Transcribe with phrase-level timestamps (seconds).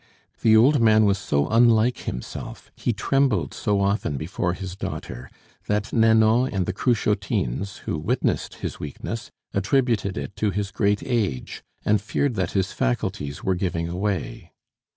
[0.41, 5.29] The old man was so unlike himself, he trembled so often before his daughter,
[5.67, 11.61] that Nanon and the Cruchotines, who witnessed his weakness, attributed it to his great age,
[11.85, 14.53] and feared that his faculties were giving away.